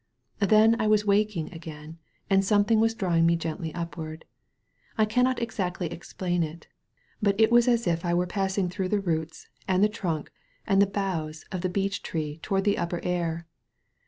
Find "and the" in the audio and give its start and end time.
9.67-9.87, 10.65-10.87